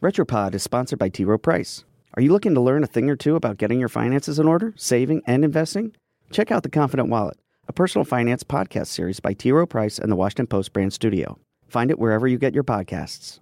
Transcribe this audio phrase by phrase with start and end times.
[0.00, 1.24] Retropod is sponsored by T.
[1.24, 1.84] Rowe Price.
[2.14, 4.72] Are you looking to learn a thing or two about getting your finances in order,
[4.76, 5.92] saving, and investing?
[6.30, 7.36] Check out The Confident Wallet,
[7.66, 9.50] a personal finance podcast series by T.
[9.50, 11.36] Rowe Price and the Washington Post brand studio.
[11.66, 13.40] Find it wherever you get your podcasts.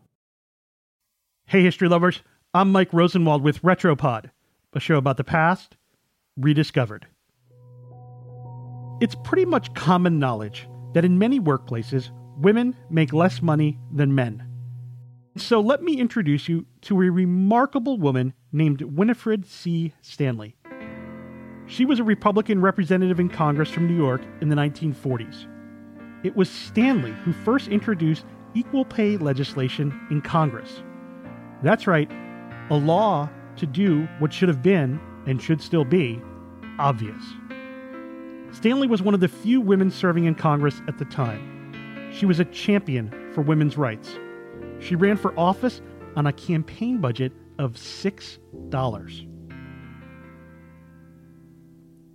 [1.44, 2.22] Hey, history lovers.
[2.54, 4.30] I'm Mike Rosenwald with Retropod,
[4.72, 5.76] a show about the past
[6.38, 7.06] rediscovered.
[9.02, 14.45] It's pretty much common knowledge that in many workplaces, women make less money than men.
[15.36, 19.92] So let me introduce you to a remarkable woman named Winifred C.
[20.00, 20.56] Stanley.
[21.66, 25.46] She was a Republican representative in Congress from New York in the 1940s.
[26.24, 30.82] It was Stanley who first introduced equal pay legislation in Congress.
[31.62, 32.10] That's right,
[32.70, 36.20] a law to do what should have been, and should still be,
[36.78, 37.22] obvious.
[38.52, 42.10] Stanley was one of the few women serving in Congress at the time.
[42.10, 44.18] She was a champion for women's rights.
[44.86, 45.80] She ran for office
[46.14, 49.26] on a campaign budget of $6.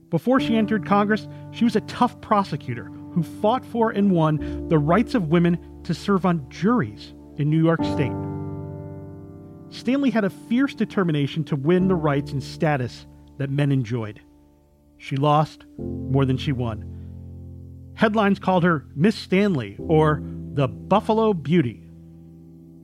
[0.09, 4.77] Before she entered Congress, she was a tough prosecutor who fought for and won the
[4.77, 8.13] rights of women to serve on juries in New York State.
[9.69, 13.05] Stanley had a fierce determination to win the rights and status
[13.37, 14.21] that men enjoyed.
[14.97, 16.85] She lost more than she won.
[17.95, 21.90] Headlines called her Miss Stanley or the Buffalo Beauty.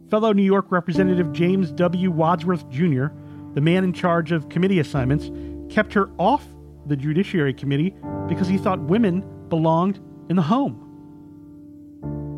[0.10, 2.12] Fellow New York Representative James W.
[2.12, 3.08] Wadsworth Jr.,
[3.54, 5.30] the man in charge of committee assignments,
[5.74, 6.46] kept her off
[6.86, 7.94] the Judiciary Committee
[8.28, 10.00] because he thought women belonged
[10.30, 10.84] in the home.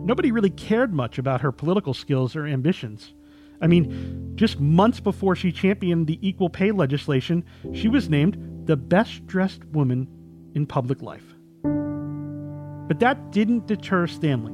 [0.05, 3.13] Nobody really cared much about her political skills or ambitions.
[3.61, 8.77] I mean, just months before she championed the equal pay legislation, she was named the
[8.77, 10.07] best dressed woman
[10.55, 11.35] in public life.
[11.61, 14.53] But that didn't deter Stanley.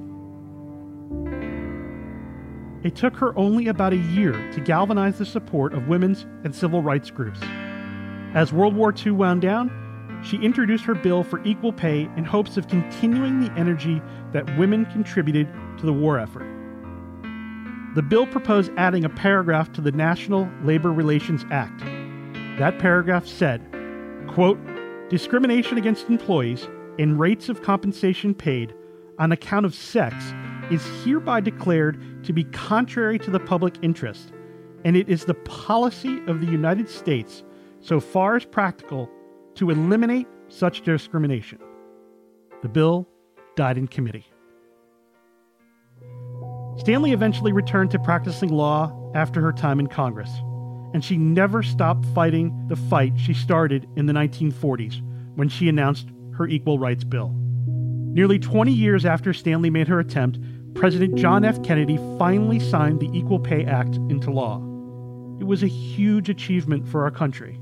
[2.85, 6.84] It took her only about a year to galvanize the support of women's and civil
[6.84, 7.40] rights groups.
[8.35, 9.72] As World War II wound down,
[10.23, 14.03] she introduced her bill for equal pay in hopes of continuing the energy
[14.34, 16.45] that women contributed to the war effort.
[17.95, 21.79] The bill proposed adding a paragraph to the National Labor Relations Act.
[22.59, 23.63] That paragraph said,
[24.28, 24.59] quote,
[25.09, 26.68] discrimination against employees
[27.00, 28.75] in rates of compensation paid
[29.18, 30.35] on account of sex
[30.71, 34.31] is hereby declared to be contrary to the public interest,
[34.83, 37.43] and it is the policy of the United States,
[37.81, 39.09] so far as practical,
[39.55, 41.59] to eliminate such discrimination.
[42.61, 43.07] The bill
[43.55, 44.25] died in committee.
[46.77, 50.29] Stanley eventually returned to practicing law after her time in Congress,
[50.93, 55.01] and she never stopped fighting the fight she started in the 1940s
[55.35, 57.33] when she announced her Equal Rights Bill.
[58.15, 60.39] Nearly 20 years after Stanley made her attempt,
[60.75, 61.63] President John F.
[61.63, 64.58] Kennedy finally signed the Equal Pay Act into law.
[65.40, 67.53] It was a huge achievement for our country.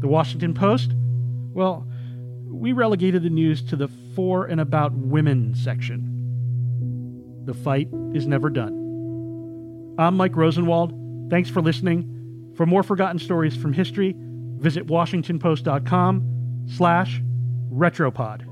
[0.00, 0.92] The Washington Post?
[1.52, 1.86] Well,
[2.46, 6.06] we relegated the news to the for and about women section.
[7.46, 9.94] The fight is never done.
[9.98, 10.92] I'm Mike Rosenwald.
[11.30, 12.52] Thanks for listening.
[12.54, 14.14] For more forgotten stories from history,
[14.58, 17.22] visit washingtonpost.com slash
[17.72, 18.49] retropod.